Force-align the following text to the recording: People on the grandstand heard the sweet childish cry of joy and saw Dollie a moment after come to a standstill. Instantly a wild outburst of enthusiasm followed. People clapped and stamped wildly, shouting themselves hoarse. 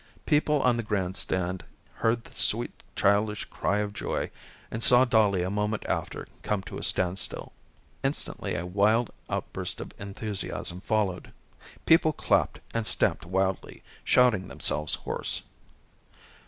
People 0.25 0.63
on 0.63 0.77
the 0.77 0.81
grandstand 0.81 1.63
heard 2.01 2.23
the 2.23 2.33
sweet 2.33 2.81
childish 2.95 3.45
cry 3.45 3.77
of 3.81 3.93
joy 3.93 4.31
and 4.71 4.83
saw 4.83 5.05
Dollie 5.05 5.43
a 5.43 5.51
moment 5.51 5.85
after 5.87 6.25
come 6.41 6.63
to 6.63 6.79
a 6.79 6.83
standstill. 6.83 7.51
Instantly 8.03 8.55
a 8.55 8.65
wild 8.65 9.11
outburst 9.29 9.79
of 9.79 9.93
enthusiasm 9.99 10.81
followed. 10.81 11.31
People 11.85 12.13
clapped 12.13 12.61
and 12.73 12.87
stamped 12.87 13.27
wildly, 13.27 13.83
shouting 14.03 14.47
themselves 14.47 14.95
hoarse. 14.95 15.43